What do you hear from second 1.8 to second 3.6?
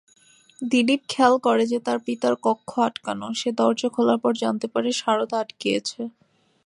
তার পিতার কক্ষ আটকানো, সে